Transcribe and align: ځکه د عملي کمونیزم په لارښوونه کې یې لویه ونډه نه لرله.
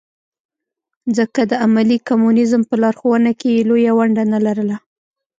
ځکه 1.17 1.41
د 1.51 1.53
عملي 1.65 1.97
کمونیزم 2.09 2.61
په 2.69 2.75
لارښوونه 2.81 3.31
کې 3.39 3.49
یې 3.55 3.65
لویه 3.69 3.91
ونډه 3.97 4.23
نه 4.33 4.39
لرله. 4.45 4.77